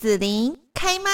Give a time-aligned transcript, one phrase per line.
[0.00, 1.10] 子琳开麦。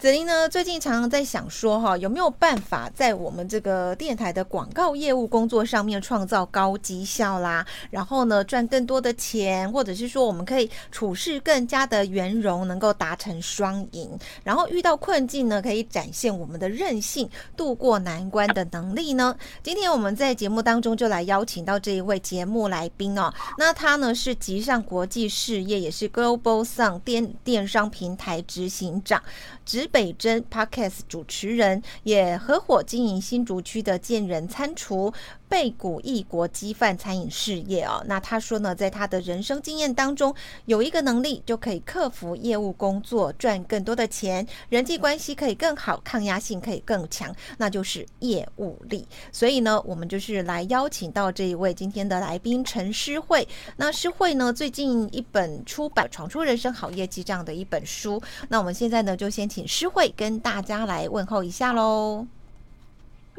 [0.00, 14.08] 子琳呢，最近常常在想说，哈，有没有办法在我们这个电台的广告业务工作上面创造高绩效啦，然后呢，赚更多的钱，或者是说我们可以处事更加的圆融，能够达成双赢，
[14.42, 19.36] 然后遇到困境呢，可以展现我们的韧性，度过难关的能力呢？
[19.62, 29.22] 今天我们在节目当中就来邀请到这一位节目来宾哦，那他呢是集上国际事业，也是 Global Sun 电电商平台执行长。
[29.66, 35.12] 执北真 Podcast 主持人，也合伙经营新竹区的建仁餐厨。
[35.50, 40.32] 贝谷异国鸡饭餐饮事业哦，那他说呢，在他的人生经验当中，
[40.66, 49.06] 有一个能力就可以克服业务工作，赚更多的钱，人际关系可以更好，抗压性可以更强，那就是业务力。
[49.32, 53.46] 所以呢，我们就是来邀请到这一位今天的来宾陈诗慧。
[53.76, 58.22] 那诗慧呢，最近一本出版《闯出人生好业绩》这样的一本书。
[58.48, 62.39] 那我们现在呢，就先请诗慧跟大家来问候一下喽。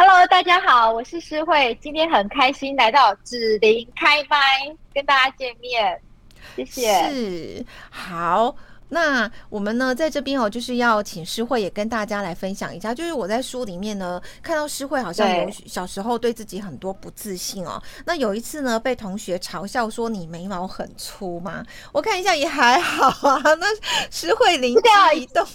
[0.04, 6.02] Hello，大家好，我是诗慧，今天很开心来到紫琳开麦跟大家见面，
[6.56, 7.08] 谢谢。
[7.12, 8.56] 是，好，
[8.90, 21.64] 那我们呢在这边哦，就是要请诗慧也跟大家来分享一下，就是我在书里面呢看到诗慧好像有小时候对自己很多不自信哦，那有一次呢被同学嘲笑说你眉毛很粗吗？
[21.92, 23.68] 我看一下也还好啊，那
[24.10, 25.46] 诗慧灵机一动。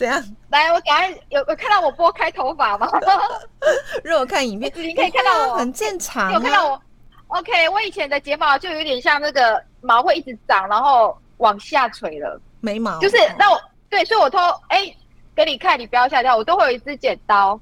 [0.00, 0.18] 怎样？
[0.48, 2.88] 来，我等下有有看到我拨开头发吗？
[4.02, 6.32] 如果看影片，你可以看到我很正常、啊。
[6.32, 6.82] 有看到我
[7.28, 12.40] ？OK，我以前的睫毛就有点像那个毛会一直长，然后往下垂了。
[12.60, 14.96] 眉毛就是那我对，所以我偷哎、欸、
[15.34, 17.60] 给你看，你不要吓掉，我都会有一支剪刀，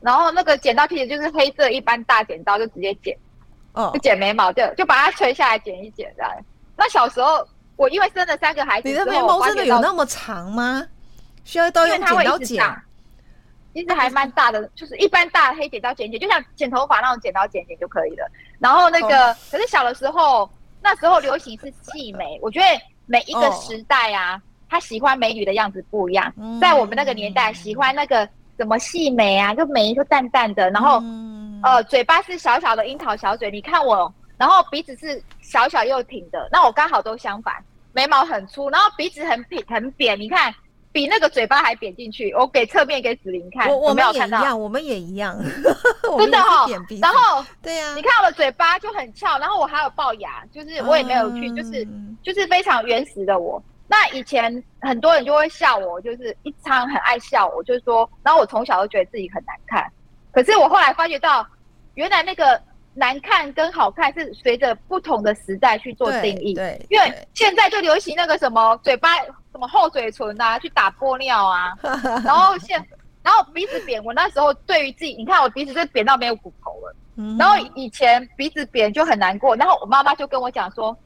[0.00, 3.18] 然后那个剪刀其实就是黑色一般大剪刀，就直接剪，
[3.72, 6.32] 哦，就剪眉毛，就就把它垂下来剪一剪这样。
[6.76, 7.44] 那小时候
[7.74, 10.86] 我因为生了三个孩子，你的眉毛真的有那么长吗？
[11.44, 12.82] 需要都用剪刀剪，
[13.72, 18.28] 其实还蛮大的，就是一般大的黑剪刀剪剪，就像剪头发那种剪刀剪剪就可以了。
[18.58, 20.48] 然后那个，可是小的时候，
[20.82, 22.66] 那时候流行是细眉，我觉得
[23.06, 26.32] 每一个时代啊，他喜欢美女的样子不一样。
[26.60, 28.28] 在我们那个年代，喜欢那个
[28.58, 31.00] 什么细眉啊，就眉就淡淡的，然后
[31.62, 33.50] 呃，嘴巴是小小的樱桃小嘴。
[33.52, 37.54] 你看我，然后鼻子是小小又挺的，那我刚好都相反，
[37.92, 40.18] 眉毛很粗，然后鼻子很平很扁。
[40.18, 40.52] 你看。
[40.92, 45.38] 比那个嘴巴还扁进去，我给侧面给子琳看，我我没有看到，我们也一样，
[46.18, 46.66] 真的哈。
[47.00, 51.86] 然后对呀，你看我的嘴巴就很翘，然后我还有龅牙，就是我也没有去，就是
[52.22, 53.62] 就是非常原始的我。
[53.86, 59.86] 那以前很多人就会笑我，就是一常很爱笑我，就是说，然后我从小都觉得自己很难看，
[60.32, 61.46] 可是我后来发觉到，
[61.94, 62.60] 原来那个。
[62.92, 69.10] 难看跟好看是随着不同的时代去做定义，对，因为现在就流行那个什么嘴巴
[69.52, 71.72] 什么厚嘴唇啊，去打玻尿啊，
[72.24, 72.84] 然后现
[73.22, 76.94] 然后鼻子扁，我那时候对于自己，你看我鼻子就扁到没有骨头了，
[77.38, 80.96] 然后以前鼻子扁就很难过，然后我妈妈就跟我讲说，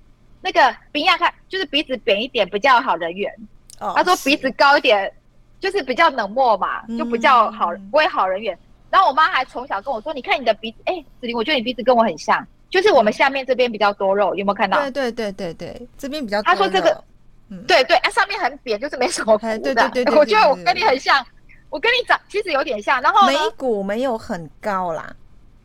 [0.41, 3.32] 那个鼻亚看就是鼻子扁一点比较好人缘，
[3.78, 5.12] 她说鼻子高一点
[5.59, 8.56] 就是比较冷漠嘛，就比较好不会好人缘。
[8.91, 16.56] 然后我妈还从小跟我说：“你看你的鼻子，哎，子琳，我觉得你鼻子跟我很像，就是我们下面这边比较多肉，有没有看到？”对对对对对，这边比较多肉。
[16.59, 17.05] 她说这个，
[17.54, 19.37] 嗯、对对，啊，上面很扁，就是没什么。
[19.38, 21.25] 对对对，对，我觉得我跟你很像，
[21.70, 23.00] 我跟你长其实有点像。
[23.03, 25.15] 然后眉骨没有很高啦，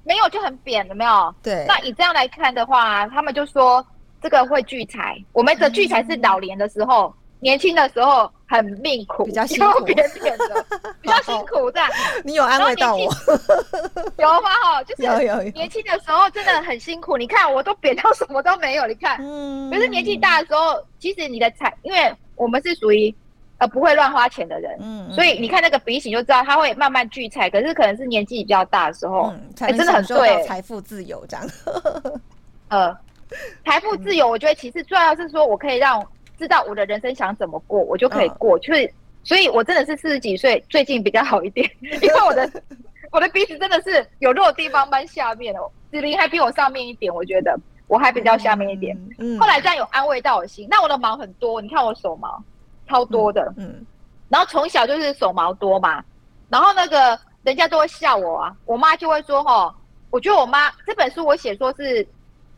[0.04, 1.34] 没有就很扁，有没有？
[1.42, 1.66] 对。
[1.68, 3.86] 那以这样来看的话，他们就说
[4.22, 5.18] 这个会聚财。
[5.34, 7.08] 我们的聚财是老年的时候。
[7.08, 10.66] 嗯年轻的时候很命苦，比较 辛苦，扁扁的，
[11.00, 11.88] 比较辛苦这样。
[12.26, 13.04] 你有安慰到我？
[14.18, 14.50] 有吗？
[14.64, 15.04] 哈，就是
[15.52, 17.16] 年轻的时候真的很辛苦。
[17.16, 19.20] 你看我都扁到什么都没有，你看。
[19.22, 19.70] 嗯。
[19.70, 23.14] 可是年纪大的时候，其实你的财，因为我们是属于
[23.60, 27.52] 呃不会乱花钱的人，嗯，所以你看那个鼻型就知道他会慢慢聚财。
[27.52, 31.48] 可是可能是年纪比较大的时候，哎，真的很对，财富自由这样。
[32.70, 32.98] 呃，
[33.64, 36.04] 财富自由，我觉得其实重要是说我可以让。
[36.40, 38.58] 知道我的人生想怎么过，我就可以过。
[38.58, 38.92] 就是，
[39.24, 41.70] 所以我真的是四十几岁，最近比较好一点，
[42.02, 42.50] 因为我的
[43.12, 47.56] 我的鼻子真的是有肉的地方蛮下面哦，子琳还比我上面一点，我觉得
[47.88, 48.98] 我还比较下面一点。
[49.20, 50.66] 嗯，后来这样有安慰到我心。
[50.70, 52.42] 那我的毛很多，你看我手毛
[52.88, 53.86] 超多的，嗯，
[54.30, 56.04] 然后从小就是手毛多嘛，
[56.50, 59.76] 然后那个人家都会笑我啊，我妈就会说哦，
[60.10, 62.08] 我觉得我妈这本书我写说是。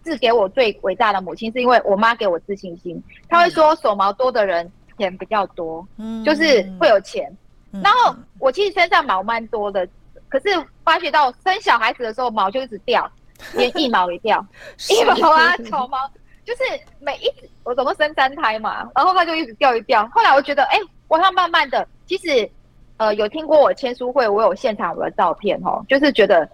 [0.04, 3.02] 是给我最伟大的母亲，是因为我妈给我自信心。
[3.30, 7.32] 她会说手毛多的人钱比较多，嗯，就是会有钱。
[7.74, 9.88] 嗯、然后我其实身上毛蛮多的，
[10.28, 10.50] 可是
[10.84, 13.10] 发觉到生小孩子的时候毛就一直掉，
[13.54, 14.46] 连一毛也掉，
[14.90, 15.98] 一毛啊、草毛，
[16.44, 16.64] 就是
[17.00, 17.32] 每一
[17.64, 20.06] 我总共生三胎嘛，然后他就一直掉一掉。
[20.10, 22.50] 后来我觉得，哎、欸，我要慢慢的，其实
[22.98, 26.48] 呃有听过我签书会，我有现场我的照片哦，就是觉得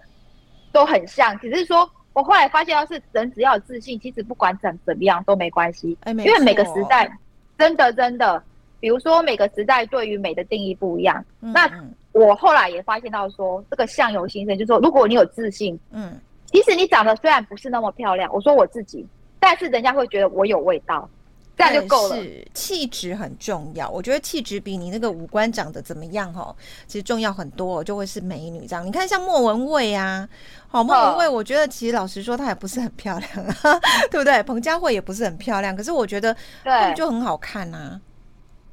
[0.70, 5.96] 都很像，只是说我后来发现，要是人只要有自信，其实不管怎怎么样都没关系。
[6.06, 7.10] 因为每个时代
[7.58, 8.42] 真的真的，
[8.80, 16.18] 比如说每个时代对于美的定义不一样，嗯嗯，那我后来也发现到说，这个相由心生，就是说如果你有自信，嗯。
[16.50, 19.06] 即使你长得虽然不是那么漂亮，我说我自己，
[19.38, 21.06] 但是人家会觉得我有味道，
[21.58, 22.16] 这样就够了。
[22.16, 26.54] 是气质很重要，我觉得气质比你那个五官长得怎么样哈，
[26.86, 28.86] 其实重要很多，就会是美女这样。
[28.86, 30.26] 你看像莫文蔚啊，
[30.68, 33.78] 好，莫文蔚，我觉得其实老实说她也不是很漂亮啊，
[34.10, 34.42] 对不对？
[34.44, 36.34] 彭佳慧也不是很漂亮，可是我觉得
[36.64, 38.00] 对就很好看啊。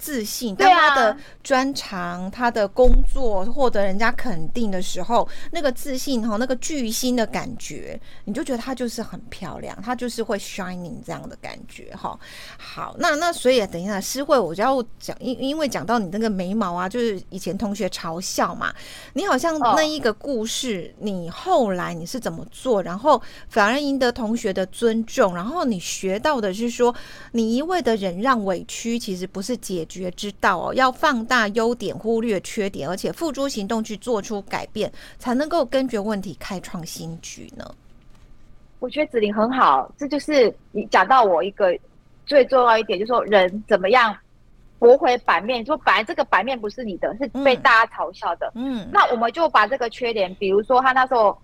[0.06, 12.20] 自信，当他的专长、他的工作获得人家肯定的时候，那个自信哈，那个巨星的感觉，你就觉得他就是很漂亮，他就是会 shining 这样的感觉哈。
[12.60, 18.72] 好，那那所以等一下诗慧，我就要讲，因因为讲到你那个眉毛啊，就是以前同学嘲笑嘛，
[19.14, 23.20] 你好像那一个故事，你后来你是怎么做，然后
[23.50, 26.94] 反而赢得同学的尊重，然后你学到的是说，
[27.32, 29.95] 你一味的忍让委屈，其实不是解决。
[30.00, 37.66] 觉知道哦，要放大优点，忽略缺点，而且付诸行动去做出改变，才能够根绝问题，开创新局呢。
[38.80, 41.76] 我觉得子玲很好，这就是你讲到我一个
[42.26, 44.16] 最重要一点，就是说人怎么样
[44.78, 48.52] 驳回版面，说本来这个版面不是你的，是被大家嘲笑的。
[48.56, 51.36] 嗯，那我们就把这个缺点，比如说他那时候，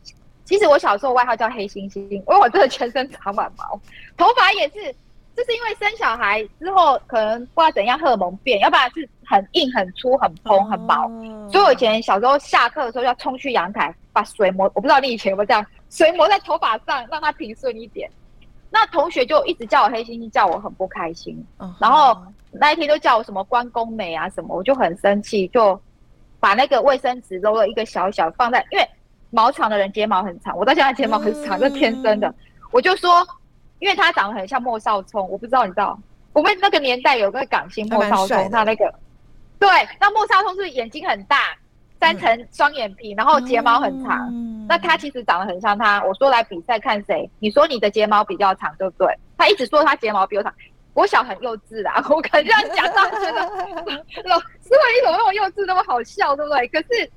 [0.45, 3.79] 其实我小时候外号叫黑猩猩，因为我真的全身长满毛，
[4.17, 4.93] 头发也是。
[5.41, 11.09] 就是因为生小孩之后，可能不知道怎样荷尔蒙变，要不然是很硬、很粗、很蓬、很薄。
[11.51, 18.07] 所以我以前小时候下课的时候要冲去阳台把水抹，我不知道你以前有没有这样，水抹在头发上让它平顺一点。
[18.69, 21.43] 那同学就一直叫我黑猩猩，叫我很不开心。
[21.79, 22.15] 然后
[22.51, 25.81] 那一天就叫我什么关公美啊什么，我就很生气，就
[26.39, 28.87] 把那个卫生纸揉了一个小小放在，因为
[29.31, 32.31] 毛长的人睫毛很长，我到现在睫毛很长，是天生的，
[32.71, 33.27] 我就说。
[33.81, 35.99] 因为他长得很像莫少聪，我不知道你知道，
[36.33, 38.93] 我们那个年代有个港星莫少聪，他那个，
[39.59, 39.67] 对，
[39.99, 41.57] 那莫少聪是眼睛很大，
[41.99, 46.03] 三层双眼皮，然后睫毛很长，嗯、那他其实长得很像他。
[46.05, 49.17] 我说来比赛看谁，你说你的睫毛比较长，对不对？
[49.35, 50.53] 他一直说他睫毛比我长，
[50.93, 53.41] 我小很幼稚啊， 我可能这样讲， 他觉得，
[54.25, 56.67] 老师会你怎么那么幼稚，那么好笑，对不对？
[56.67, 57.11] 可是。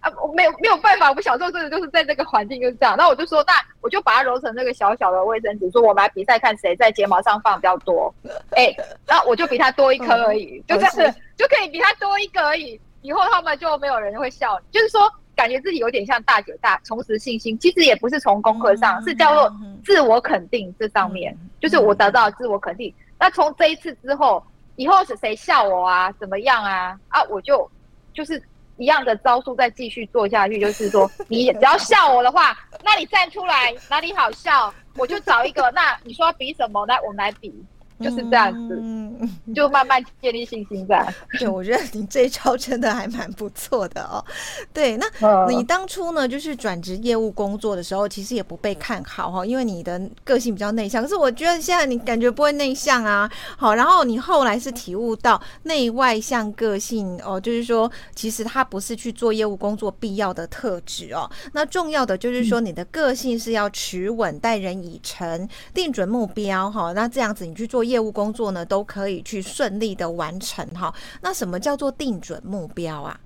[0.00, 2.96] 啊，我没有没有办法，我小时候真的就是在这个环境就是这样。
[2.96, 8.14] 那我就说，那我就把它揉成那个小小的卫生纸，说我们来比赛看谁在睫毛上放比较多。
[8.50, 12.80] 哎、欸，那我就比他多一颗而已，嗯、就这样子就可以比他多一个而已。
[13.02, 17.58] 以后他们就没有人会笑，就是说感觉自己有点像大姐大，重拾信心。
[17.58, 19.52] 其实也不是从功课上，是叫做
[19.84, 22.94] 自我肯定这上面，就是我得到自我肯定。
[23.18, 24.40] 那从这一次之后，
[24.76, 26.96] 以后是谁笑我啊，怎么样啊？
[27.08, 27.68] 啊，我就
[28.14, 28.40] 就是。
[28.78, 35.70] 一样的招数再继续做下去，就是说， 你只要笑我的话，那你站出来哪里好笑，我就找一个。
[35.74, 36.86] 那你说要比什么？
[36.86, 37.52] 那，我们来比。
[38.00, 41.06] 就是这样子，嗯，就慢慢建立信心这样。
[41.38, 44.24] 对，我觉得你这一招真的还蛮不错的哦。
[44.72, 45.06] 对，那
[45.48, 51.02] 你当初呢，就是转职业务工作的时候，其实也不被看好哈，因为你的个性比较内向。
[51.02, 53.28] 可是我觉得现在你感觉不会内向啊。
[53.56, 61.28] 好，然后你后来是体悟到内外向个性哦，就是说其实它不是去做业务工作必要的特质哦。
[61.52, 66.92] 那重要的就是说你的个性是要持稳、待人以诚、定准目标哈。
[66.92, 67.87] 那这样子你去做。
[67.88, 70.94] 业务工作呢，都可以去顺利的完成哈。
[71.22, 73.18] 那什么叫做定准目标啊？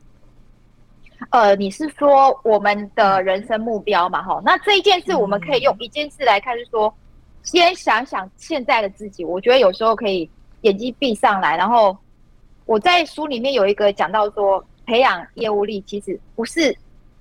[1.30, 4.20] 呃，你是说我们的人生目标嘛？
[4.22, 6.92] 哈，那这一件事我们可以用一件事来看，就是说，
[7.44, 9.24] 先想想现在的自己。
[9.24, 10.28] 我觉得有时候可以
[10.62, 11.96] 眼睛闭上来，然后
[12.66, 16.76] 我在书里面有一个讲到说，培养业务力其实不是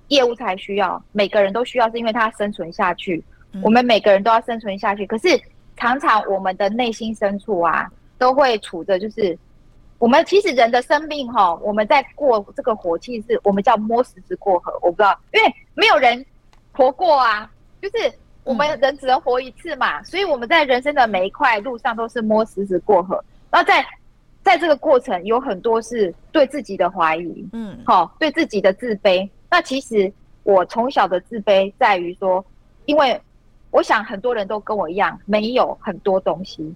[0.08, 3.22] 业务才需要，每个人都需要，是因为他生存下去。
[3.62, 5.40] 我们每个人都要生存下去，可是。
[5.76, 9.36] 常常我们的内心深处啊，都会处着，就是
[9.98, 14.72] 我们其实人的生命哈，我们在过这个火气，是我们叫摸石子过河。
[14.82, 16.24] 我不知道，因为没有人
[16.72, 17.50] 活过啊，
[17.80, 18.12] 就是
[18.44, 23.22] 我们人只能活一次嘛，所以我们在人生的每一块路上都是摸石子过河。
[23.50, 23.84] 然后在
[24.42, 29.28] 在这个过程，有很多是对自己的怀疑，嗯，好，对自己的自卑。
[29.50, 30.12] 那其实
[30.42, 32.44] 我从小的自卑在于说，
[32.84, 33.20] 因为。
[33.72, 36.72] 我想很多人都跟我一样，没有很多东西，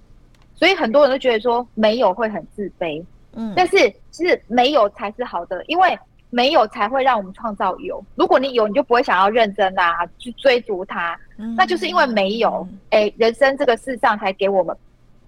[0.57, 3.05] 所以很多人都觉得说没有会很自卑。
[3.35, 3.77] 嗯，但是
[4.11, 5.97] 其实没有才是好的，因为
[6.31, 8.03] 没有才会让我们创造有。
[8.15, 11.17] 如果你有，你就不会想要认真啊去追逐它。
[11.55, 14.75] 那就是因为没有，哎，人生这个世上才给我们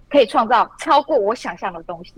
[0.09, 2.13] 可以创造超过我想象的东西。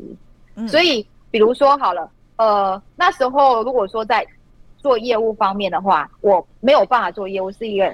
[0.55, 4.25] 嗯、所以，比如说好了，呃，那时候如果说在
[4.77, 7.93] 做业务方面的话，我没有办法做业务，是一个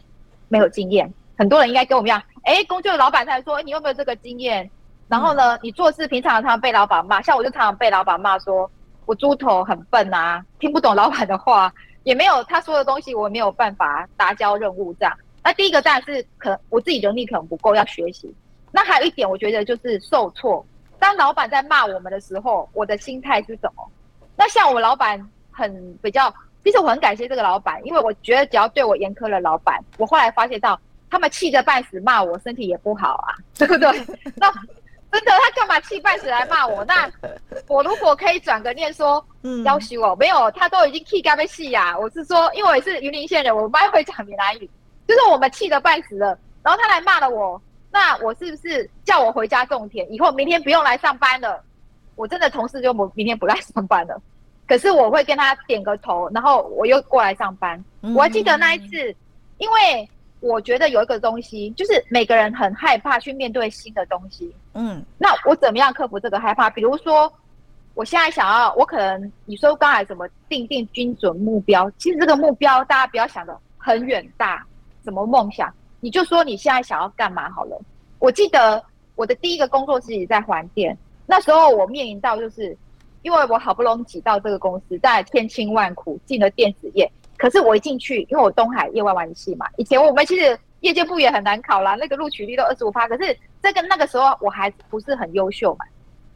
[0.50, 1.12] 没有经验。
[1.38, 4.70] 很多人应该跟我们一样，哎，工作的老板在说，你有没有这个经验？
[5.08, 8.70] 然后呢，你做事平常常常被老板骂，像我就常常被老板骂说，
[9.06, 15.18] 我猪头很笨啊，听不懂老板的话，也没有他说的东西，我没有办法达交任务这样。
[15.44, 18.34] 那第一个当然是可能我自己能力可能不够，要学习。
[18.72, 20.66] 那还有一点，我觉得就是受挫。
[21.00, 23.88] 当老板在骂我们的时候，我的心态是什么？
[24.36, 26.34] 那像我老板很比较，
[26.66, 30.78] 其实我很感谢这个老板，因为我觉得只要对我严苛的老板，我后来发现到
[31.10, 33.90] 他们气得半死骂我，身体也不好啊， 对不对？
[34.36, 34.52] 那。
[35.10, 36.84] 真的，他干嘛气半死来骂我？
[36.84, 37.10] 那
[37.70, 41.98] 我如果可以转个念说，嗯，要挟我没有，他都已经气干被气呀。
[41.98, 44.70] 我是说，因为我也是云林县人，我妈会讲闽南语，
[45.08, 47.60] 就是我们气得半死了，然后他来骂了我，
[47.90, 50.06] 那我是不是叫我回家种田？
[50.12, 51.64] 以后明天不用来上班了？
[52.18, 54.22] 我真的同事就我明天不来上班了，
[54.68, 57.82] 可是我会跟他点个头，然后我又过来上班。
[58.14, 59.16] 我还记得那一次，
[59.58, 60.08] 因为。
[60.40, 64.54] 我觉得有一个东西，就是每个人很害怕去面对新的东西。
[64.74, 66.70] 嗯，那我怎么样克服这个害怕？
[66.70, 67.32] 比如说，
[67.96, 71.90] 我现在想要，我可能你说刚才怎么定定精准目标？
[71.98, 74.64] 其实这个目标大家不要想的很远大，
[75.04, 77.80] 什么梦想，你就说你现在想要干嘛好了。
[78.20, 78.84] 我记得
[79.16, 82.78] 我的第一个工作是在环电，那时候我面临到就是，
[83.24, 87.12] 因为我好不容易挤到这个公司，在千辛万苦进了电子业。
[87.38, 93.08] 可是我一进去，因为我东海业外玩系嘛，以前我们其实业界部也很难考啦，那个录取率都二十五趴。
[93.08, 95.86] 可是这个那个时候我还不是很优秀嘛，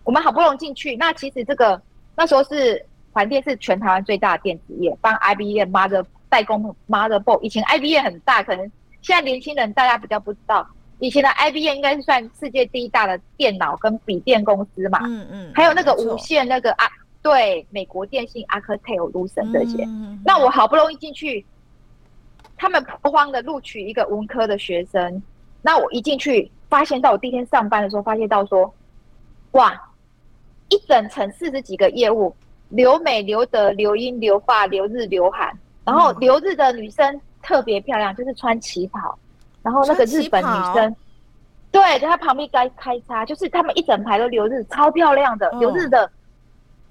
[0.03, 1.81] 我们好不容易进去，那其实这个
[2.15, 7.41] 那时候是环电是全台湾最大的电子业，帮 IBM Mother 代工 Motherboard。
[7.41, 10.67] 以前 IBM 很大，可能现在年轻人大家比较不知道，
[10.99, 14.99] 以前的 IBM 应该是算世界第一大的电脑跟笔电公司嘛。
[15.03, 15.51] 嗯嗯。
[15.55, 16.87] 还有那个无线那个啊。
[17.21, 21.45] 对，美国电信、Alcatel、Lucent 这些，嗯、那我好不容易进去，
[22.57, 25.21] 他们不慌的录取一个文科的学生。
[25.61, 28.73] 那我一进去，发现到我第一天上班的时候，发现到说，
[29.51, 29.79] 哇，
[30.69, 32.35] 一整层四十几个业务，
[32.69, 39.15] 留美、留德、留英、留法、留日、留韩，然后留日的女生特别漂亮，就是穿旗袍，
[39.61, 40.95] 然后那个日本女生，
[41.71, 46.09] 对，在她旁边该开叉，就是他们一整排都留日，超漂亮的，留日的。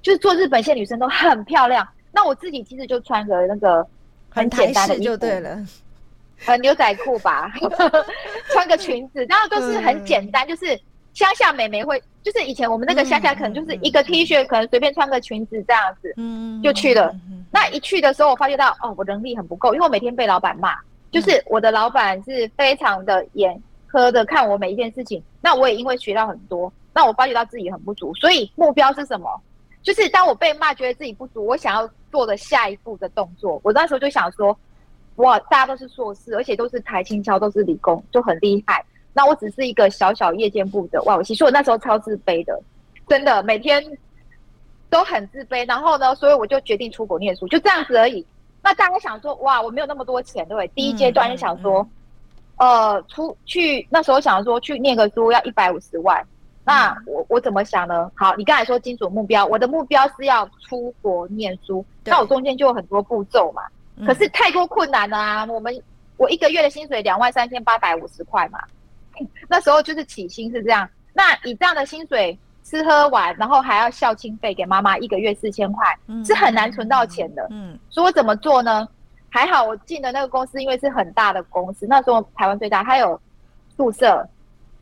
[0.01, 3.87] 哦就是做日本线女生都很漂亮，那我自己其实就穿个那个
[4.31, 5.59] 很简单的就对了，
[6.47, 7.53] 呃牛仔裤吧，
[8.53, 10.79] 穿个裙子，然后都是很简单，就是
[11.13, 17.15] 乡下美眉会，就是以前我们那个乡下可能就是一个 T 恤，可能随便穿个裙子这样子，嗯，就去了。
[17.51, 20.75] 那一去的时候，我发觉到哦，我能力很不够，因为我每天被老板骂，
[21.11, 23.61] 就是我的老板是非常的严
[23.93, 29.29] 苛的看我每一件事情，那我也因为学到很多，那我发觉到自己很不足，所以目标是什么？
[29.83, 34.57] 就是当我被骂，觉得自己不足，我想要做的下一步的动作，我那时候就想说，
[35.17, 38.85] 哇，大家都是硕士，而且都是台青交，都是理工，就很厉害。
[39.13, 42.61] 那我只是一个小小夜间部的外文系，所以我那时候超自卑的，
[43.09, 43.83] 真的每天
[44.89, 45.67] 都很自卑。
[45.67, 48.25] 然后呢，所以我就决定出国念书，就这样子而已。
[48.63, 50.69] 那大家想说，哇，我没有那么多钱，对不对？
[50.75, 51.87] 第一阶段就想说，
[52.59, 56.23] 呃，出去那时候想说去念个书要一百五十万。
[56.71, 58.11] 那我我怎么想呢？
[58.15, 63.63] 好，你刚才说精准目标，我的目标是要出国念书，那我中间就有很多步骤嘛。
[63.97, 65.45] 嗯、可是太多困难了啊！
[65.47, 65.77] 我们
[66.17, 68.61] 我一个月的薪水两万三千八百五十块嘛，
[69.49, 70.89] 那时候就是起薪是这样。
[71.13, 77.49] 那以这样的薪水吃喝玩，然后还要孝亲费给妈妈一个月四千块，嗯、是很难存到钱的。
[77.51, 78.89] 嗯，所以我怎么做呢？
[79.29, 83.21] 还好我进的那个公司，因为是很大的公司，那时候台湾最大，它有
[83.77, 84.25] 宿舍。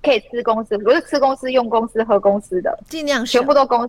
[0.03, 3.89] 可以吃公司，不是吃公司、用公司、喝公司的，尽量全部都公，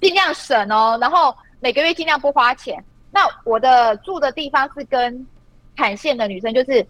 [0.00, 0.98] 尽量省哦。
[1.00, 2.82] 然后每个月尽量不花钱。
[3.10, 5.26] 那我的住的地方是跟
[5.76, 6.86] 产线的女生，就是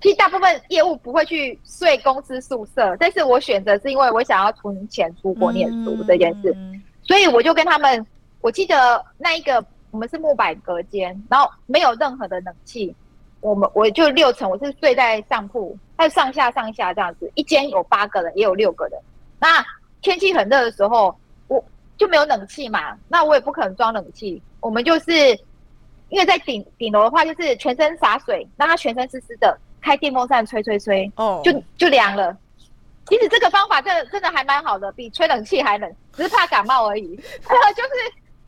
[0.00, 8.04] 其实大部分业务不会去睡公司宿舍，但是我选择是因为我想要存钱出国念书这件事，嗯、所以我就跟他们，
[8.40, 12.94] 我记得那一个我们是木板隔间，然后没有任何的冷气。
[13.40, 18.98] 我们我就六层，我是睡在上铺，它是上下上下这样子，一间有八个人，也有六个人。
[19.38, 19.62] 那
[20.00, 21.14] 天气很热的时候，
[21.46, 21.62] 我
[21.98, 24.42] 就没有冷气嘛，那我也不可能装冷气。
[24.60, 25.12] 我们就是
[26.08, 32.34] 因为在顶顶楼的话，就是全身洒水，让它全身湿湿的，开电风扇吹吹吹，哦，就就凉了。
[33.04, 37.14] 其实这个方法真的真的还蛮好的，比吹冷气还冷，只是怕感冒而已。
[37.76, 37.92] 就是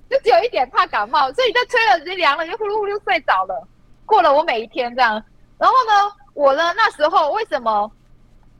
[0.09, 3.68] 就只有一点怕感冒，所以在吹了直接凉了，就呼噜呼噜睡着了。
[4.06, 5.23] 过了我每一天这样，
[5.59, 7.90] 然后呢，我呢那时候为什么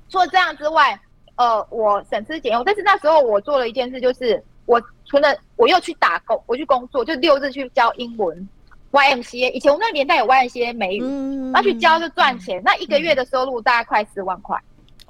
[0.09, 0.99] 除了这样之外，
[1.37, 8.49] 呃，我省吃俭用，但是那时候我做了一件事，就是我除了我又去打工，我去工作，就六日去教英文
[8.93, 9.51] ，YMCA。
[9.53, 11.01] 以前我们那个年代有 YMCA 美语，
[11.53, 14.59] 那、嗯、去教就赚钱、嗯，那一个月的收入大概快四万块。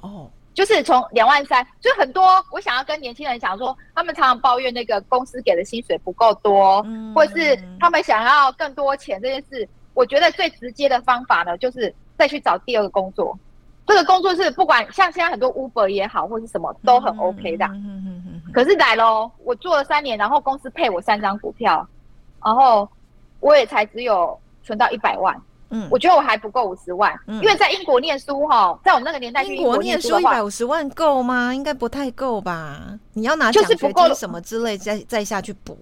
[0.01, 11.93] 哦，就是从两万三，所以很多我想要跟年轻人讲说，他们常常抱怨那个公司给的薪水不够多、嗯，或者是他们想要更多钱这件事，我觉得最直接的方法呢，就是
[12.23, 13.37] 再去找第二个工作。
[13.85, 17.69] 这个工作是不管像现在很多 Uber 也好，或是什么都很 OK 的。
[18.53, 21.85] 可是来喽，我做了三年，然后公司配我三张股票，
[22.41, 22.87] 然后
[23.41, 25.35] 我也才只有存到一百万。
[25.67, 31.53] 嗯，我觉得我还不够五十万，因为在英国念书哈，在我们那个年代去英国念书一百五十万够吗？
[31.53, 32.97] 应该不太够吧？
[33.11, 35.77] 你要拿奖学金什么之类再再下去补。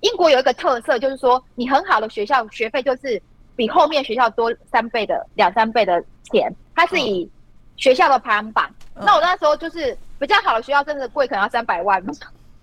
[0.00, 3.20] 英国有一个特色，就是说你很好的学校学费就是
[3.58, 6.00] 比后面学校多三倍的两三倍的
[6.30, 6.54] 钱。
[6.76, 7.28] 它是以
[7.76, 12.00] 学校的排行榜，哦，那我那时候就是比较好的学校，真的贵，可能要三百万，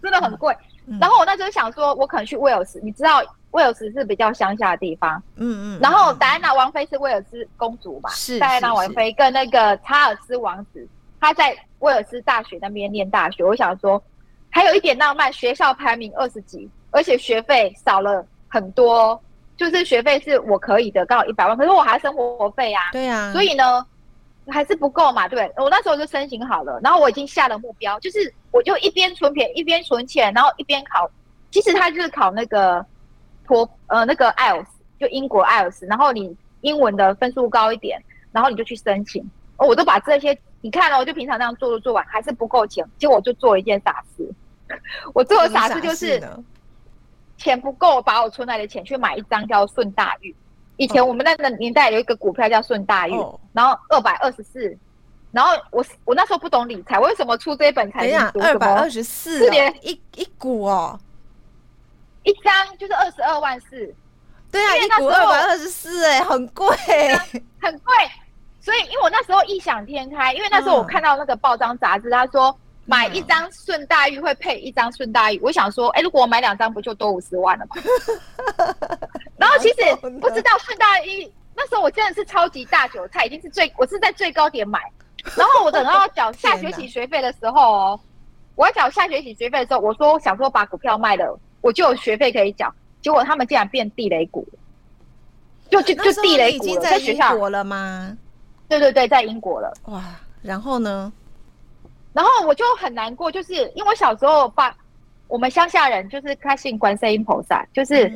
[0.02, 0.98] 真的很贵，嗯。
[1.02, 3.22] 然后我那时候想说，我可能去威尔斯，你知道
[3.52, 5.80] 威尔斯是比较乡下的地方，嗯嗯。
[5.82, 10.88] 然后戴安娜王妃是威尔斯公主嘛，是戴安娜王妃跟那个查尔斯王子，
[11.20, 13.44] 他在威尔斯大学那边念大学。
[13.44, 14.02] 我想说，
[14.50, 19.22] 还有一点浪漫，学校排名二十几，而且学费少了很多，
[19.58, 23.86] 就是学费是我可以的，刚好一百万，可是我还要生活费啊，对啊，所以呢。
[24.48, 25.28] 还是不够嘛？
[25.28, 31.10] 对，我那时候就申请好了，然后我已经下了目标，就是我就一边存钱一边存钱，然后一边考。
[31.50, 32.86] 其实他就是考那个
[33.44, 34.68] 托呃那个 IELTS，
[35.00, 38.00] 就英国 IELTS，然后你英文的分数高一点，
[38.32, 39.28] 然后你就去申请。
[39.58, 44.30] 哦，我都把这些你看了，我就平常那样做做做完，还是不够钱，结果我就做一件傻事。
[45.16, 46.22] 我做的傻事就是
[47.38, 50.34] 钱不够，把我存来的钱去买一张叫顺大运。
[50.78, 53.36] 以前我们那个年代有一个股票叫顺大运，oh.
[53.54, 54.78] 然后二百二十四，
[55.32, 58.40] 然后我我那时候不懂理财，为什么出这一本财经书？
[58.40, 59.50] 二百二十四，
[59.82, 61.00] 一一股哦，
[62.24, 63.94] 一张就是二十二万四，
[64.52, 66.76] 对啊，一股二百二十四，哎，很贵，
[67.62, 67.94] 很贵。
[68.60, 72.58] 所以因为我那时候异想天开，因为那时候我看到那个报章杂志，他说。
[72.86, 77.76] 买一张顺大玉会配一张顺大玉，我想说，哎、欸，如果我买两张，不就多五十万了吗？
[79.38, 84.80] 然后其实不知道顺大玉，那时候我真的是超级大韭菜，已经是最我是在最高点买。
[85.36, 88.00] 然后我等到缴下学期学费的时候哦，
[88.54, 92.72] 我要缴下学期学费的时候，我说我想说把股票卖了，我就有学费可以缴。
[93.02, 94.48] 结果他们竟然变地雷股，
[95.70, 98.16] 就就就地雷股了，在学校了吗？
[98.70, 99.74] 对对对，在英国了。
[99.86, 100.04] 哇，
[100.44, 101.12] 然后呢？
[102.16, 104.74] 然后我就很难过，就是因为我小时候爸，
[105.28, 108.10] 我们乡下人就是开信观世音菩萨，就是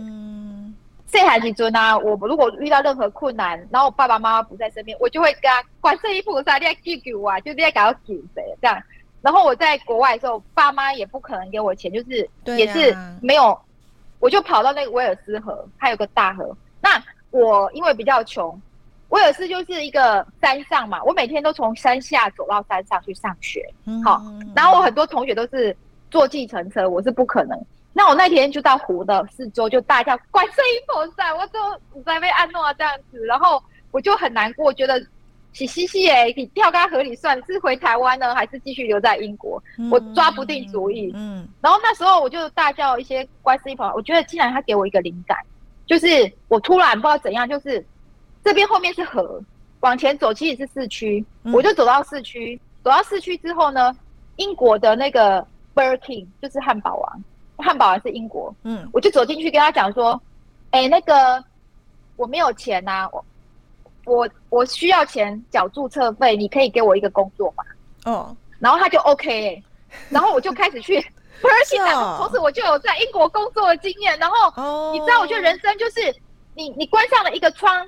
[1.11, 1.97] 这孩子尊啊。
[1.97, 8.81] 我如果遇到任何困难，然后我爸爸妈妈不在身边，我就会跟他观世音菩萨，你要救救我啊，就是要给我救谁这样。
[9.21, 13.59] 然后我在国外的时候，爸妈也不可能给我钱，就是也是没有，
[14.19, 16.55] 我就跑到那个威尔斯河，还有个大河。
[16.79, 18.57] 那我因为比较穷。
[19.09, 23.67] 威尔斯就是一个山上嘛，我每天都从山下走到山上去上学，
[24.05, 24.21] 好，
[24.55, 25.75] 然后我很多同学都是
[26.11, 27.59] 坐计程车，我是不可能。
[27.91, 35.03] 那我那天就到湖的四周就大叫观世音菩萨，我都在被按诺这样子，然后我就很难过，觉得
[35.53, 39.61] 洗洗洗哎，你跳到河里算是回台湾呢，还是继续留在英国？
[39.89, 41.11] 我抓不定主意。
[41.15, 45.35] 嗯，然后那时候我就大叫一些观世音菩萨，我觉得竟然他给我一个灵感，
[45.87, 47.83] 就是我突然不知道怎样，就是。
[48.43, 49.41] 这边后面是河，
[49.81, 52.59] 往前走其实是市区，嗯，我就走到市区。
[52.83, 53.93] 走到市区之后呢，
[54.37, 57.23] 英国的那个 Burger King 就是汉堡王，
[57.57, 58.55] 汉堡王是英国。
[58.63, 60.19] 嗯，我就走进去跟他讲说
[60.71, 61.43] ：“哎，那个
[62.15, 63.25] 我没有钱呐，啊，我
[64.05, 67.63] 我我需要钱缴注册费，你可以给我一个工作吗？”
[68.05, 69.63] 哦，然后他就 OK，欸，
[70.09, 70.97] 然后我就开始去
[71.43, 74.17] Burger King，同时我就有在英国工作的经验。
[74.17, 76.15] 然后你知道，我觉得人生就是
[76.55, 77.85] 你你关上了一个窗。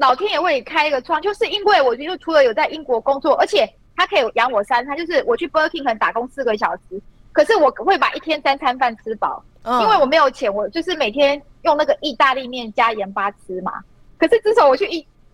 [0.00, 6.98] 老天爷为你开一个窗，就是因为我就除了有在英国工作，而且他可以养我三餐，就是我去 Burger King 可能打工四个小时，
[7.32, 13.72] 可是我会把一天三餐饭吃饱，因为我没有钱，我就是每天用那个意大利面加盐巴吃嘛。
[14.16, 14.86] 可是自从我去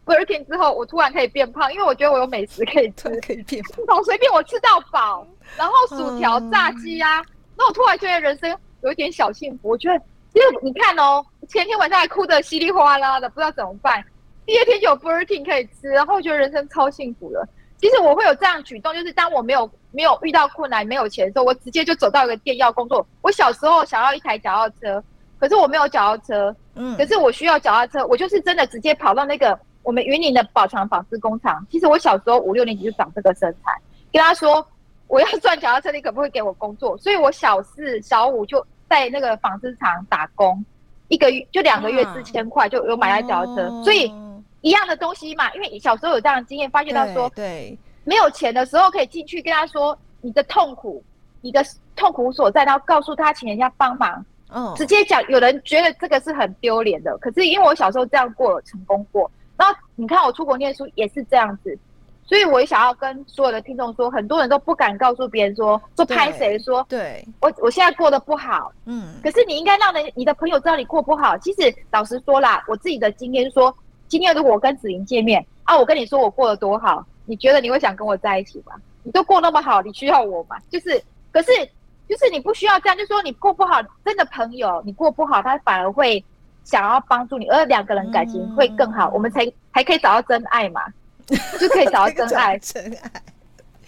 [0.04, 5.24] Burger King 之后，我突然可以变胖，因为我觉得我有美食可以吃，可以变胖，随便我吃到饱，
[5.56, 7.22] 然后薯条、炸鸡啊，
[7.56, 8.52] 那我突然觉得人生
[8.82, 9.68] 有一点小幸福。
[9.68, 9.94] 我觉得，
[10.32, 14.04] 因为你看哦，前天晚上还哭得稀里哗啦的，不知道怎么办。
[14.46, 17.46] 第二天就有 Burger King 可以吃，然后我觉得人生超幸福的。
[17.78, 23.06] 其实我会有这样举动，就是当我没有没有遇到困难、没有钱的时候，我直接就走到一个店要工作。
[23.20, 25.02] 我小时候想要一台脚踏车，
[25.38, 31.66] 可是我没有脚踏车，嗯，可是我需要脚踏车，我就是真的直接跑到那个我们云林的宝强纺织工厂。
[31.70, 33.78] 其实我小时候五六年级就长这个身材，
[34.10, 34.66] 跟他说
[35.06, 36.96] 我要赚脚踏车，你可不可以给我工作？
[36.96, 40.64] 所以我小四、小五就在那个纺织厂打工，
[41.08, 44.10] 一个月就两个月四千块就有买来脚踏车，所以
[44.66, 45.52] 一样的东西嘛。
[45.54, 51.02] 因为小时候有这样的经验，发现到说，对，没有钱的时候可以进去跟他说你的痛苦，
[51.40, 54.24] 你的痛苦所在，然后告诉他请人家帮忙。
[54.48, 59.30] 嗯，直接讲，有人觉得这个是很丢脸的，可是因为我小时候这样过，成功过。
[59.56, 61.76] 然后你看我出国念书也是这样子，
[62.24, 71.36] 所以我也想要跟所有的听众说，很多人都不敢告诉别人说，说拍谁说，对我我现在过得不好，嗯，可是你应该让人你的朋友知道你过不好。
[71.38, 73.74] 其实老实说啦，我自己的经验说，
[74.08, 78.74] 今天如果我跟子莹见面啊，我跟你说我过得多好，你觉得你会想跟我在一起吗？
[79.02, 80.56] 你都过那么好，你需要我吗？
[80.70, 81.50] 就是，可是。
[82.08, 86.24] 就是你不需要这样，就是说你过不好，真的朋友你过不好，他反而会
[86.62, 90.82] 想要帮助你，而两个人感情会更好，我们才才可以找到真爱嘛，
[91.58, 92.56] 就可以找到真爱。
[92.62, 93.10] 真爱，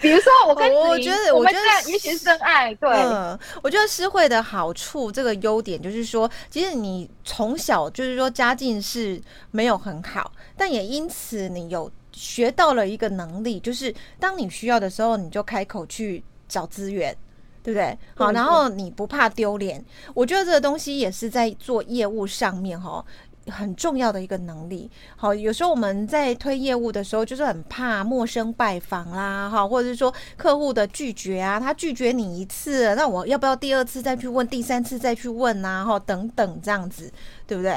[0.01, 2.75] 比如说我跟我觉得，我觉得也许是真爱。
[2.75, 17.17] 对，嗯，我觉得诗慧的好处，这个优点就是说，其实你从小就是说家境是没有很好，但也因此你有学到了一个能力，就是当你需要的时候，你就开口去找资源。
[17.61, 17.99] 对不对？
[18.15, 19.85] 好，然后你不怕丢脸，
[20.15, 23.05] 我觉得这个东西也是在做业务上面哈，
[23.51, 24.91] 很重要的一个能力。
[25.17, 37.13] 好，有时候我们在推业务的时候，就是很怕陌生拜访啦，哈，或者是说客户的拒绝啊，他拒绝你一次，那我要不要第二次再去问，第三次再去问啊，哈，等等这样子，
[37.47, 37.77] 对不对？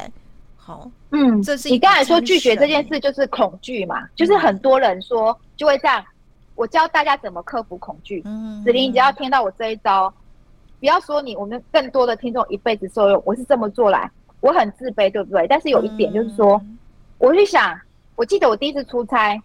[0.57, 6.03] 好，嗯，这是你刚才说拒绝这件事就是恐惧嘛，就是很多人说就会这样。
[6.53, 8.21] 我教大家怎么克服恐惧。
[8.25, 10.13] 嗯，子玲，只要听到我这一招，
[10.79, 13.19] 不要说你，我们更多的听众一辈子受用。
[13.25, 15.47] 我是这么做来，我很自卑，对不对？
[15.47, 16.61] 但是有一点就是说，
[17.17, 17.79] 我去想，
[18.15, 19.41] 我记得我第一次出差，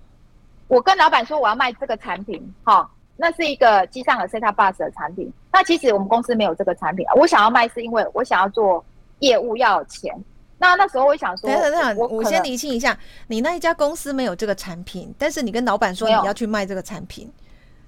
[0.69, 5.33] 我跟老板说我要卖这个产品，哈，那是一个机上的 set bus 的产品。
[5.53, 8.85] 那其实我们公司没有这个产品，我想要卖是因为我想要做
[9.21, 10.13] 业务要有钱。
[10.59, 17.31] 那那时候我想说，等等，我我先厘清一下，你那一家公司没有这个产品，但是你跟老板说你要去卖这个产品，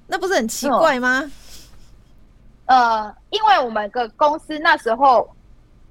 [0.07, 1.31] 那不是很奇怪吗？
[2.66, 5.27] 呃，因为我们个公司那时候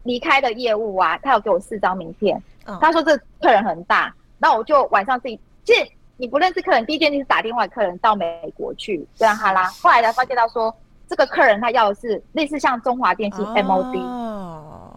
[0.08, 2.42] 离开的业务啊，他有给我四张名片，
[2.82, 10.74] 他说这客人很大，那我就晚上自己，其实你不认识客人，第一件事是打电话客人到美国去，这样哈啦，后来才发现到说
[11.08, 13.96] 这个客人他要的是类似像中华电信 MOD。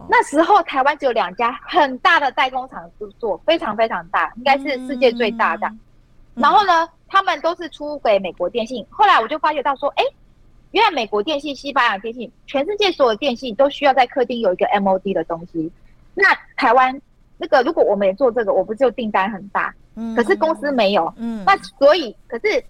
[0.09, 5.69] 那时候台湾只有两家很大的代工厂制作，非常非常大，应该是世界最大的。
[6.33, 8.85] 然后呢，他们都是出给美国电信。
[8.89, 10.03] 后来我就发觉到说，哎，
[10.71, 15.71] 原来美国电信、西班牙电信，全世界所有电信都需要在客厅有一个 MOD 的东西。
[16.13, 16.23] 那
[16.55, 16.99] 台湾
[17.37, 19.73] 那个，如果我们也做这个，我不就订单很大？
[20.15, 21.13] 可是公司没有。
[21.17, 21.43] 嗯。
[21.45, 22.63] 那所以，可是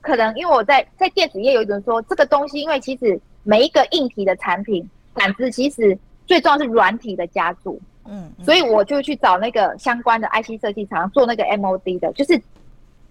[0.00, 5.98] 可能因为我在在电子业有一种说，这个东西，因为其实每一个硬体的产品产值其实。
[6.24, 12.40] 最重要是软体的加注，嗯，所以我就去找那个相关的 IC 设计厂做那个 MOD 的，就是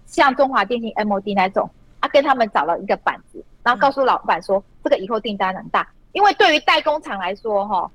[0.06, 1.68] 像中华电信 MOD 那种
[2.00, 7.90] 啊，跟他们找了一个板子，然后告诉老板说，这个以后订单很大，因为对于代工厂来说，哈，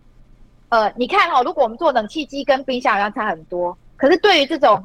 [0.69, 4.83] 呃，你看哈，如果我们做冷气机跟冰箱要差很多，可是对于这种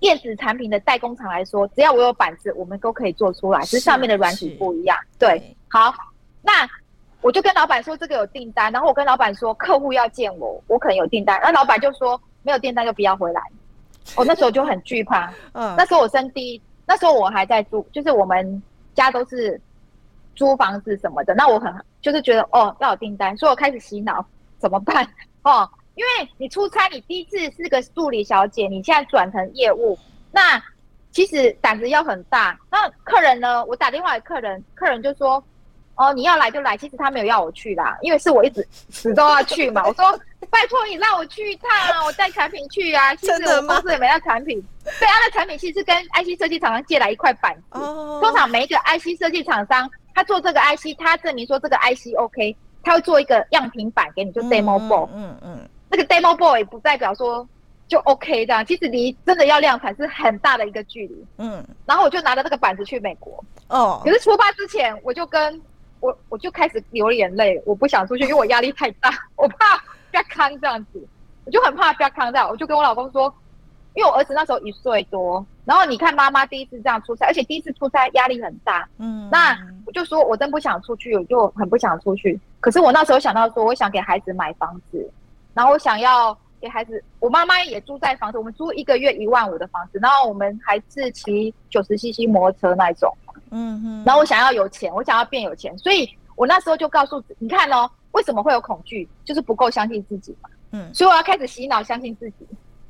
[0.00, 4.96] 电子产品的代工厂来说，只要我有板子，我们都可以做出来，只是上面的软体不一样。
[5.18, 5.92] 对，好，
[6.42, 6.68] 那。
[7.20, 13.40] 我就跟老板说这个有订单，然后我跟老板说客户要见我，我可能有订单，那老板就说没有订单就不要回来。
[14.16, 18.60] 我那时候就很惧怕，嗯，那时候我生第一，那时候我还在住，就是我们
[18.92, 19.60] 家都是
[20.34, 24.24] 租房子什么的，那我很就是觉得哦要有订单，所以我开始洗脑
[24.58, 25.06] 怎么办
[25.42, 29.98] 哦，因为你出差，你第一次是个助理小姐，你现在转成业务，
[30.30, 30.62] 那
[31.10, 32.58] 其实胆子要很大。
[32.70, 33.64] 那客人呢？
[33.66, 35.42] 我打电话给客人，客人就说。
[35.94, 39.84] 哦，你要来就来，其实他没有要我去啦，因为是我一直死都要去嘛。
[39.86, 40.18] 我说
[40.48, 43.14] 拜托你让我去一趟啊，我带产品去啊。
[43.20, 47.78] 其实我公司也没带产品，对，他的产品其实是跟 IC 设计厂商借来一块板子。
[47.78, 48.18] 哦。
[48.22, 55.08] 通常每一个 IC 设计厂商，他做这个 IC，他证明说这个 IC OK，他会做一个样品板给你，就 demo board。
[55.14, 55.68] 嗯嗯。
[55.90, 57.46] 那个 demo board 也不代表说
[57.88, 61.26] 就 OK 这样，其实离真的要量产是很大的一个距离。
[61.38, 61.64] 嗯。
[61.86, 63.42] 然后我就拿着这个板子去美国。
[63.68, 64.00] 哦。
[64.04, 65.60] 可是出发之前，我就跟
[66.00, 69.76] 我我就开始流眼泪，我不想出去，因为我压力太大， 我怕
[70.10, 71.06] 不要康这样子，
[71.44, 73.32] 我就很怕不要康这样，我就跟我老公说，
[73.94, 82.38] 因为我儿子那时候一岁多，然后你看妈妈第一次这样出差，而且第一次出差压力很大，嗯，那我就说我真不想出去，我就很不想出去。
[82.58, 85.08] 可是我那时候想到说，我想给孩子买房子，
[85.54, 93.12] 然后我想要给孩子，我妈妈也住在房子，我们租一个月一万五的房子，然后我们还是骑九十 CC 摩托车那种。
[93.50, 94.02] 嗯哼。
[94.04, 99.08] 然后我想要有钱，我想要变有钱，所以我那时候就告诉你看哦，为什么会有恐惧？
[99.24, 100.50] 就是不够相信自己嘛。
[100.72, 100.92] 嗯。
[100.92, 102.46] 所以我要开始洗脑，相信自己。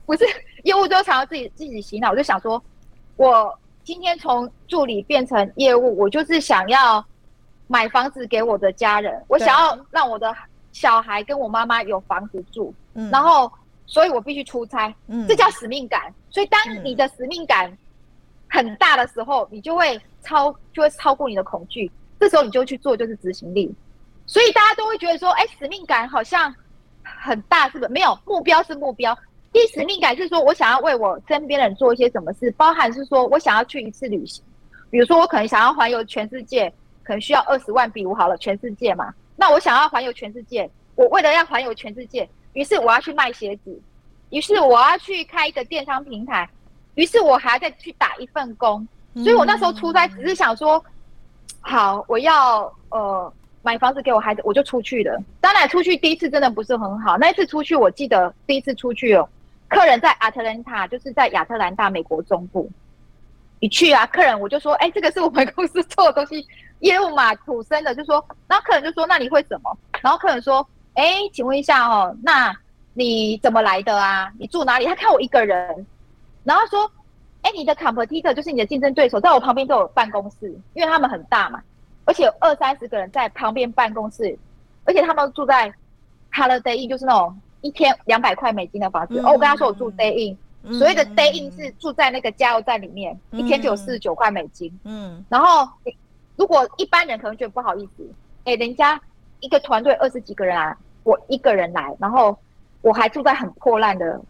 [0.07, 0.25] 不是
[0.65, 2.62] 业务都常常自己自己洗脑，我就想说，
[3.17, 7.05] 我今天从助理变成业务，我就是想要
[7.67, 10.35] 买房子给我的家人，我想要让我的
[10.73, 13.51] 小孩跟我妈妈有房子住，嗯，然后，
[13.87, 16.12] 所以我必须出差，嗯，这叫使命感。
[16.31, 17.77] 所以当你的使命感
[18.49, 23.75] 很大的时候，你就会超就会超过你的恐惧，这时候你就去做，就是执行力。
[24.27, 26.55] 所以大家都会觉得说，哎，使命感好像
[27.03, 27.91] 很大，是不是？
[27.91, 29.17] 没有，目标是目标。
[29.53, 34.43] 第一使命感是说，我想要为我身边人做一些什么事，包含是说我想要去一次旅行，
[34.91, 39.12] 比如说我可能想要环游全世界，可能需要二十万比如好了，全世界嘛。
[39.37, 43.79] 那我想要环游全世界，我为了要环游全世界，于是我要去卖鞋子，
[44.31, 46.49] 于是我要去开一个电商平台，
[46.95, 48.88] 于是我还要再去打一份工。
[49.17, 50.83] 所以我那时候出差只是想说，
[51.61, 53.33] 好，我要呃。
[53.65, 55.17] 买房子给我孩子，我就出去了。
[55.41, 57.17] 当然，出去第一次真的不是很好。
[57.17, 59.29] 那一次出去，我记得第一次出去哦，
[59.73, 62.71] 客人在亚特兰大，就是在亚特兰大美国中部。
[63.61, 66.47] 一去啊，客人我就说，哎，这个是我们公司做的东西，
[66.81, 69.79] 业务嘛，土生的，就说，然后客人就说，那你会什么？
[70.03, 72.55] 然后客人说，哎，请问一下哦，那
[72.93, 74.31] 你怎么来的啊？
[74.39, 74.85] 你住哪里？
[74.85, 75.87] 他看我一个人，
[76.45, 76.91] 然后说，
[77.41, 81.63] 哎，你的 competitor 就是你的竞争对手，在我旁边都有办公室，因为他们很大嘛。
[82.05, 84.37] 而且有二三十个人在旁边办公室，
[84.85, 85.73] 而且他们住在
[86.33, 89.18] Holiday Inn，就是那种一天两百块美金的房子。
[89.18, 94.70] 嗯、哦，我跟他说我住 Day Inn，、嗯、所谓的 Day Inn 是住在那个加油站里面，嗯、一天就有四十九块美金。
[94.85, 95.66] 嗯，然后
[96.37, 98.07] 如果一般人可能觉得不好意思，
[98.44, 99.01] 哎，人家
[99.40, 102.37] 一个团队二十几个人啊，我一个人来，然后
[102.83, 104.20] 我还住在很破烂的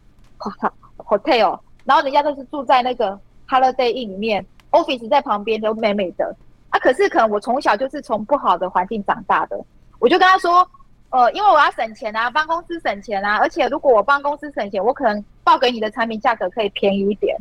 [0.99, 3.18] hotel，然后人家都是住在那个
[3.49, 6.35] Holiday Inn 里面，office 在旁边都美美的。
[6.71, 9.62] 啊，可是可能我从小就是从不好的环境长大的，
[9.99, 10.66] 我就跟他说，
[11.12, 17.37] 呃，因为我要省钱啊，帮公司省钱啊，而且如果我帮公司省钱，我可能报给你的产品价格可以便宜一点。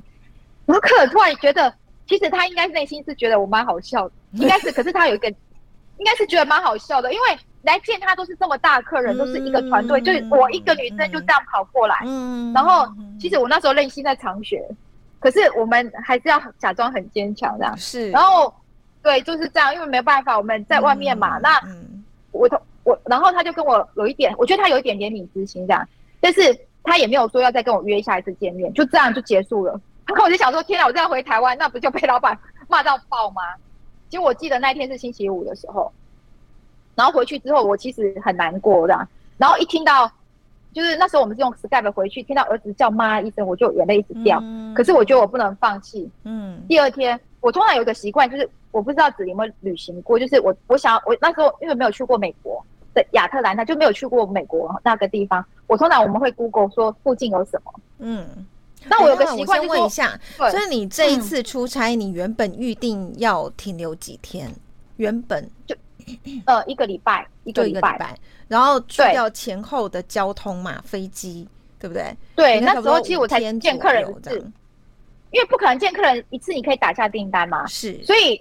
[0.65, 1.73] 我可能突然觉得，
[2.05, 12.85] 其实他应该内心是觉得我蛮好笑的，应该是，可是他有一个，应该是觉得蛮好笑的，因为来见他都是这么大的客人，都是一个团队，就是我一个女生就这样跑过来，嗯然后
[13.19, 14.63] 其实我那时候内心在长学，
[15.19, 18.53] 可是我们还是要假装很坚强这样，是，然后。
[19.03, 21.39] 对，就是这样，因为没办法，我们在外面嘛。
[21.39, 21.59] 嗯、那
[22.33, 25.87] 我我，我，然后他就跟我有一点，我觉得他有一点怜悯之心这样，
[26.19, 29.79] 但是他也没有说要再跟我约下一次见面，就这样就结束了。
[30.05, 33.41] 然后我就想说，天哪，我这样回台湾，那不就被老板骂到爆吗？
[34.09, 35.91] 其实我记得那天是星期五的时候，
[36.95, 39.07] 然后回去之后，我其实很难过这样。
[39.37, 40.11] 然后一听到，
[40.73, 44.39] 就是那时候我们是用 Skype 回去，听到儿子叫妈一声，我就眼泪一直掉。
[44.41, 46.09] 嗯、可是我觉得我不能放弃。
[46.23, 46.61] 嗯。
[46.67, 48.49] 第二天，我通常有一个习惯，就是。
[48.71, 55.43] 我不知道子琳有没有旅行过，就是我我想我那时候因为没有去过美国的亚特兰大，就没有去过美国那个地方。
[55.67, 57.73] 我通常我们会 Google 说附近有什么。
[57.99, 58.45] 嗯，
[58.87, 64.53] 那我有个习惯，就问一下，所以你这一次出差，你原本预定要停留几天？
[64.97, 65.75] 原本就
[66.45, 71.47] 呃一个礼拜，一个礼拜，然后去掉前后的交通嘛，飞机
[71.79, 72.15] 对不对？
[72.35, 74.37] 对，那时候其实我才见客人一次，
[75.31, 78.39] 因为不可能见客人一次，你可以打下订单嘛，是，所以。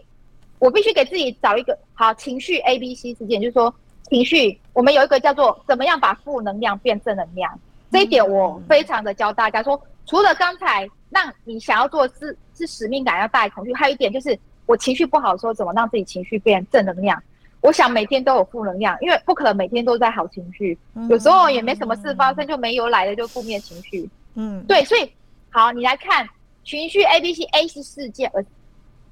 [0.58, 3.74] 我必须给自己找一个好情绪 A B C 事件，就是说
[4.10, 7.58] 情绪，我们有一个叫做怎么样把负能量变正能量，
[7.90, 17.22] 这一点我非常的教大家说，除了刚才让你想要做是是使命感要大于恐惧，还有一点就是我情绪不好的时候，怎么让自己情绪变正能量？
[17.60, 20.76] 我想每天都有负能量，因为不可能每天都在好情绪，
[21.08, 25.12] 有时候也没什么事发生就没有来的就负面情绪，嗯，对，所以
[25.50, 26.28] 好，你来看
[26.64, 28.44] 情绪 A B C，A 是事件，而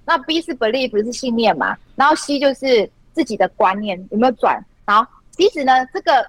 [0.04, 4.58] 那 B 是 belief 是信念嘛，然后 C 就是自己的观念有没有转？
[4.88, 6.26] 然后其实呢，这个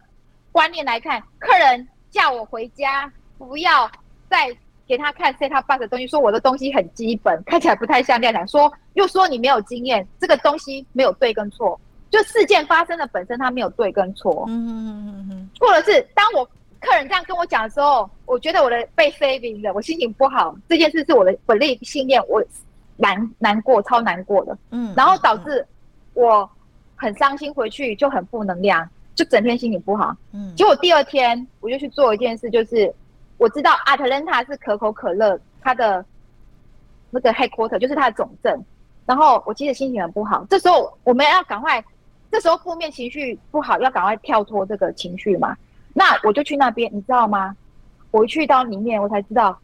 [0.51, 3.89] 观念来看，客人叫我回家，不要
[4.29, 4.53] 再
[4.85, 14.43] 给他看 set up box 的东西，说我的东西很基本，看起来不太像亮亮，说又说你没有经验，这个东西没有对跟错，就事件发生的本身它没有对跟错。
[14.49, 16.43] 嗯嗯嗯嗯，错的是当我
[16.81, 22.43] 客人这样跟我讲的时候，我觉得我的被 saving 了，我心情不好，这件事是我的 belief 信念，我。
[23.01, 25.65] 难难过，超难过的，嗯，然后导致
[26.15, 26.49] 我
[26.99, 32.93] 很伤心，回去就很负能量，就整天心情不好，嗯，结果第二天我就去做一件事，就是
[33.37, 36.05] 我知道亚特兰大是可口可乐它的
[37.09, 38.63] 那个 headquarter，就是它的总镇，
[39.05, 41.83] 然后我其实心情很不好，这时候我们要赶快，
[42.29, 45.55] 这时候负面情绪不好，要赶快跳脱这个情绪嘛，
[45.93, 47.55] 那我就去那边，你知道吗？
[48.11, 49.57] 我一去到里面，我才知道。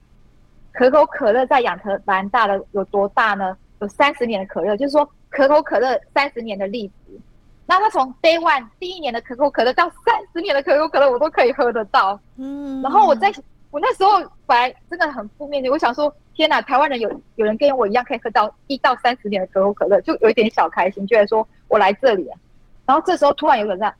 [0.71, 3.57] 可口可乐在亚特兰大的有多大呢？
[3.79, 7.19] 有三十年的可乐，就是说可口可乐三十年的例子。
[7.65, 12.17] 那他从 Day One 第一年的可口可乐到三十年的可口可乐，我都可以喝得到。
[12.37, 13.33] 嗯，然后我在
[13.69, 14.11] 我那时候
[14.45, 22.39] 本来真的很负面的，我想说，天哪，台湾人有有人跟我一样可以喝到一到三十年的可口可乐，就有一点小开心，觉得说我来这里啊。
[22.85, 23.93] 然后这时候突然有个人，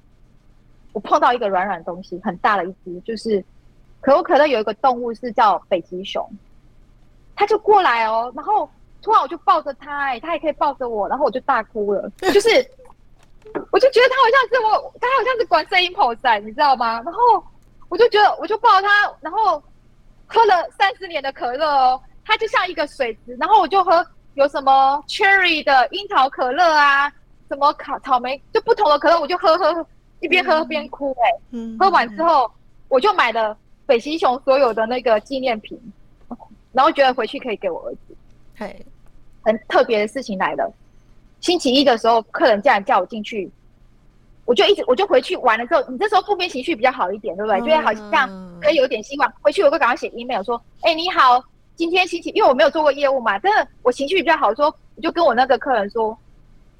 [0.93, 3.43] 我碰到一个软软的东西，很大的一只，就是
[4.00, 6.26] 可口可乐有一个动物是叫北极熊，
[7.36, 8.69] 它就过来哦，然后
[9.06, 12.50] 突然我就抱着他，哎，他也可以抱着我，然后我就大哭了，就是。
[13.72, 17.02] 我就觉得他好像是我，他好像是观世音菩萨，你知道吗？
[17.06, 17.41] 然后
[17.88, 19.63] 我就觉得，我就抱他，然后
[20.26, 27.08] 喝了三十年的可乐哦，它就像一个水池，然后我就喝有什么 cherry 的樱桃可乐啊，
[27.48, 29.88] 什么草草莓，就不同的可乐，我就喝喝喝，
[30.20, 31.32] 一边喝边哭哎。
[31.80, 32.52] 喝完之后，
[32.89, 35.80] 我就买了北极熊所有的那个纪念品，
[36.74, 38.18] 然后觉得回去可以给我儿子。
[38.58, 38.86] 嘿，
[39.45, 40.69] 很特别的事情来了。
[41.39, 43.49] 星期一的时候，客人竟然叫我进去，
[44.45, 47.62] 我就一直我就回去玩了之后，你这时候负面情绪比较好一点，对不对？
[47.62, 48.27] 觉得好像
[48.60, 49.31] 可以有点希望。
[49.41, 51.43] 回去我会赶快写 email 说：“哎，你好，
[51.75, 56.17] 今天星期，因为我没有做过业务嘛，真的我情绪比较好，说我就跟我那个客人说：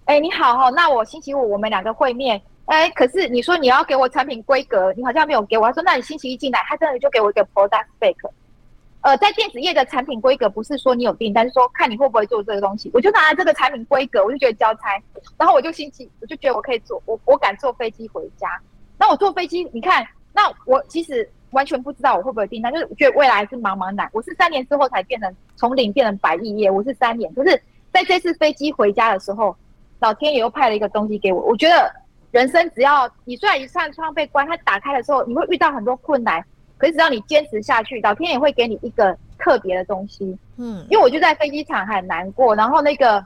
[0.06, 2.42] 哎，你好哈，那我星期五我们两个会面。
[2.66, 5.68] 哎，可是你说你要给我产品规格，你好像没有给我。
[5.68, 8.16] 他说：那你星期一进来，他真的就给我一个 product spec。”
[9.06, 12.90] 呃，在电子业的产品规格不是说你有订单，是说看你会不会做这个东西。
[12.92, 15.00] 我就拿了这个产品规格，我就觉得交差，
[15.38, 18.50] 然后我就心情，我就觉得我可以做，我我敢坐飞机回家。
[18.98, 24.10] 那我坐飞机，你看，那我其实完全不知道我会不会订单，就是觉得未来是茫茫然。
[24.12, 27.32] 我是三年之后才变成从零变成百亿业，我是三年。
[27.36, 27.62] 可是
[27.94, 29.56] 在这次飞机回家的时候，
[30.00, 31.44] 老天爷又派了一个东西给我。
[31.44, 31.94] 我觉得
[32.32, 36.44] 人生只要你虽然一扇窗被关，它打开的时候，你会遇到很多困难。
[36.78, 40.38] 可是只要你坚持下去，老天也会给你一个特别的东西。
[40.58, 43.26] 嗯，因为我就在飞机场很难过，然后那个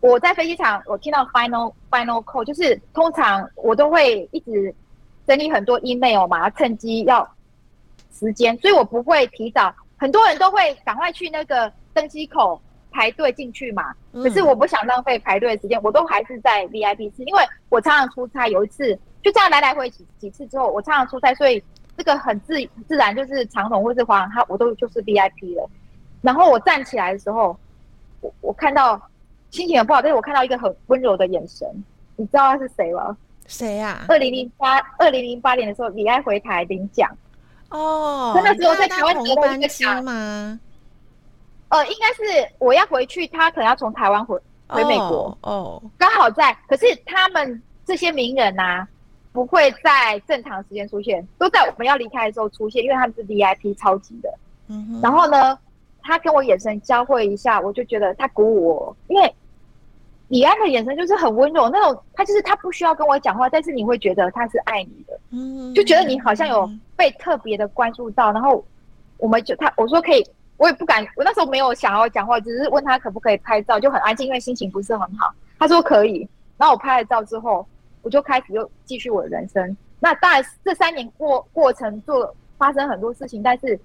[0.00, 4.72] 我在飞机场，我听到 final final call，就是通常我都会一直
[5.26, 7.28] 整理很多 email 嘛，趁机要
[8.12, 9.74] 时间，所以我不会提早。
[9.96, 21.60] 很多人都会赶快去那个登机口排队进去嘛，可是我不想浪费排队的时间，我都还是在 VIP 室，因为我常常出差，有一次就这样来来回几几次之后，我常常出差，所以。
[21.96, 22.54] 这个很自
[22.88, 25.68] 自然，就是长荣或是华航，它我都就是 VIP 了。
[26.20, 27.56] 然后我站起来的时候，
[28.20, 29.00] 我我看到
[29.50, 31.68] 心情很不好，但是我看到一个很温柔的眼神。
[32.16, 33.16] 你知道他是谁吗？
[33.46, 34.04] 谁呀？
[34.08, 37.10] 二零零八二零零八年的时候，李安回台领奖。
[37.70, 40.58] 哦，那时候在台湾得了一个奖吗？
[41.68, 45.36] 呃，应该是我要回去，他可能要从台湾回回美国。
[45.40, 46.56] 哦，刚好在。
[46.68, 48.86] 可是他们这些名人呐。
[49.32, 54.30] 不会在正常时间出现，都在我们要离开的时候出现，因为他们是 VIP 超级的。
[54.68, 55.00] 嗯。
[55.02, 55.58] 然后呢，
[56.02, 59.34] 他跟我眼神交汇一下，我就觉得他鼓舞我，因为
[60.28, 68.32] 李安的眼神就是很温柔那种，他就是他不需要跟我讲话，但是你会觉得他是爱你的，嗯，就觉得你好像有被特别的关注到。
[68.32, 68.62] 然后
[69.16, 70.22] 我们就他我说可以，
[70.58, 75.32] 我也不敢，我那时候没有想要讲话，只是问他可不可以拍照，就很安静，因为心情不是很好。
[75.58, 77.66] 他说可以，然后我拍了照之后。
[78.02, 79.76] 我就开始又继续我的人生。
[79.98, 83.78] 那当然，这三年过过程做发生很多事情，但是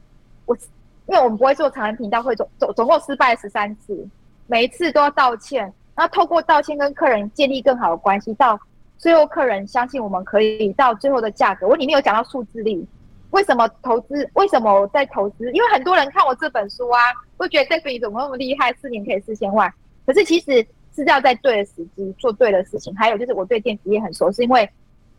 [0.45, 0.58] 我
[1.06, 4.08] 因为我们不会做长人频道，会总总总共失败十三次，
[4.47, 8.60] 每一次都要道歉，然后透过道歉跟客人建立更好的关系，到
[8.97, 11.67] 最后客人相信我们可以到最后的价格。
[11.67, 12.84] 我里面有讲到数字力，
[13.30, 14.27] 为什么投资？
[14.34, 15.51] 为什么我在投资？
[15.51, 16.99] 因为很多人看我这本书啊，
[17.38, 19.71] 会觉得這比怎么那么厉害，四年可以四千万，
[20.06, 20.65] 可是其实。
[21.03, 24.69] 是要在对的时机做对的事情，还有就是我对电子业很熟，是因为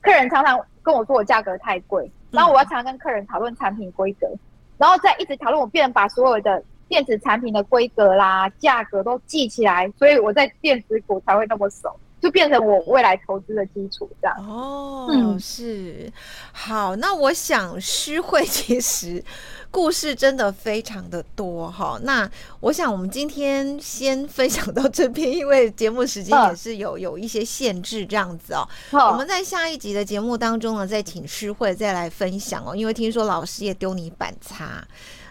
[0.00, 4.28] 客人常常跟我说我价格太贵，然后我要常常跟客人讨论产品规格，
[4.76, 11.94] 然后再一直讨论，我变成把所有的电子产品的规格啦、价格都记起来，所以我在电子股才会那么熟。
[12.20, 16.12] 就变成我未来投资的基础，这样哦，嗯，是
[16.52, 16.96] 好。
[16.96, 19.22] 那我想虚慧其实
[19.70, 21.98] 故事真的非常的多哈。
[22.02, 22.28] 那
[22.60, 28.68] 我想我们今天先分享到这边，因为节目时间也是有有一些限制，这样子哦。
[28.92, 32.74] 我们在下一集的节目当中呢，再请虚慧再来分享哦。
[32.74, 34.84] 因为听说老师也丢你板擦。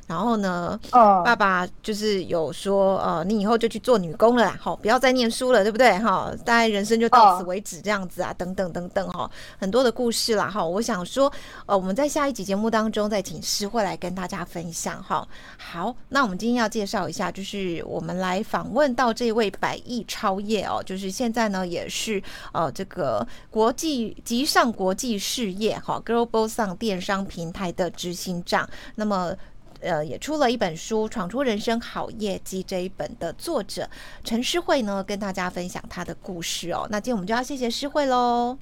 [0.08, 6.00] 然后呢，哦，爸爸就是有说，呃，你以后就去做女工了，好，不要再念书了，对不对？
[6.00, 9.30] 哈，大概人生就到此为止这样子啊，等等等等，哈，
[9.60, 10.66] 很多的故事啦，哈。
[10.66, 11.32] 我想说，
[11.66, 15.28] 呃，我们在下一集节目当中再请诗慧来跟大家分享，哈。
[15.58, 29.36] 好，那我们今天要介绍一下，就是我们来访问到这位百亿超业哦，就是现在呢也是呃这个国际集上国际事业哈 Global 上电商平台的执行长，那么。
[29.82, 33.90] 呃也出了一本书《闯出人生好业绩》这一本的作者
[34.24, 36.88] 陈诗慧呢，跟大家分享她的故事哦。
[36.90, 38.58] 那今天我们就要谢谢诗慧喽。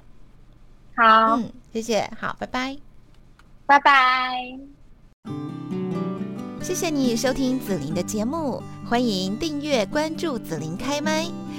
[0.96, 2.76] 好，嗯，谢谢，好，拜拜，
[3.66, 4.58] 拜拜，
[6.62, 11.45] 谢谢你收听紫琳的节目，欢迎订阅关注紫琳开麦。